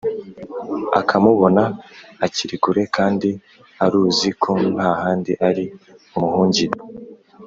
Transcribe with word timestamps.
akamubona 0.99 1.63
akiri 2.25 2.55
kure 2.63 2.83
kandi 2.95 3.29
aruzi 3.83 4.29
ko 4.41 4.51
nta 4.73 4.89
handi 5.01 5.31
ari 5.47 5.65
bumuhungire, 6.11 6.75